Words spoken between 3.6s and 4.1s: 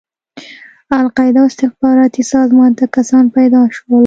شول.